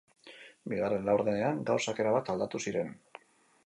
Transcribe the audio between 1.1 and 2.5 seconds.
laurdenean gauzak erabat